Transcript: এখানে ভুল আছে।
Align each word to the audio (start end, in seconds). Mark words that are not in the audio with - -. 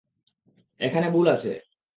এখানে 0.79 1.07
ভুল 1.09 1.27
আছে। 1.27 1.51